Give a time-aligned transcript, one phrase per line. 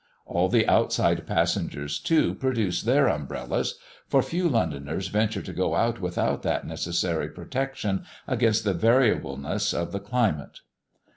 [0.25, 3.77] All the outside passengers, too, produce their umbrellas
[4.07, 9.91] for few Londoners venture to go out without that necessary protection against the variableness of
[9.91, 10.61] the climate.